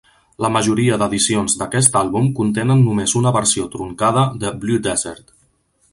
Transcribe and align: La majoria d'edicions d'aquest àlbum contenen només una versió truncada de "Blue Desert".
La 0.43 0.49
majoria 0.53 0.95
d'edicions 1.01 1.55
d'aquest 1.59 1.99
àlbum 2.01 2.31
contenen 2.41 2.81
només 2.87 3.15
una 3.21 3.35
versió 3.39 3.69
truncada 3.77 4.25
de 4.45 4.55
"Blue 4.65 4.85
Desert". 4.89 5.35